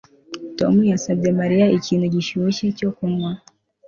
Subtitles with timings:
[0.59, 3.31] Tom yasabye Mariya ikintu gishyushye cyo kunywa